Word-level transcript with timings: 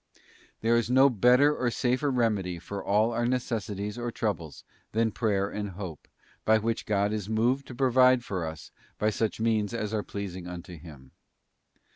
There 0.61 0.75
is 0.77 0.89
no 0.89 1.11
better 1.11 1.55
or 1.55 1.69
safer 1.69 2.09
remedy 2.09 2.57
for 2.57 2.83
all 2.83 3.11
our 3.11 3.27
necessities 3.27 3.99
and 3.99 4.15
troubles 4.15 4.63
than 4.93 5.11
prayer 5.11 5.47
and 5.47 5.69
hope, 5.69 6.07
by 6.43 6.57
which 6.57 6.87
God 6.87 7.13
is 7.13 7.29
moved 7.29 7.67
to 7.67 7.75
provide 7.75 8.25
for 8.25 8.47
us 8.47 8.71
by 8.97 9.11
such 9.11 9.39
means 9.39 9.75
as 9.75 9.93
are 9.93 10.01
pleasing 10.01 10.47
unto 10.47 10.75
Him. 10.75 11.11